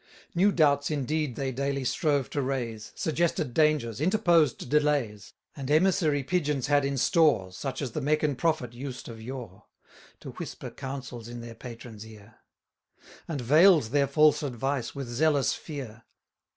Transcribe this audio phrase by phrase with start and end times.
[0.33, 6.65] New doubts indeed they daily strove to raise, Suggested dangers, interposed delays; And emissary Pigeons
[6.65, 9.67] had in store, Such as the Meccan prophet used of yore,
[10.21, 12.39] To whisper counsels in their patron's ear;
[13.27, 16.01] 1100 And veil'd their false advice with zealous fear.